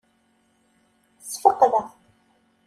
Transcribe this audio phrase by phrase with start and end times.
[1.31, 1.87] Sfeqdeɣ.